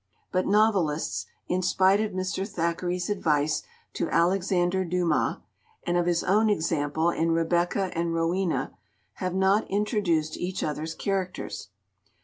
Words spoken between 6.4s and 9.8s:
example in "Rebecca and Rowena," have not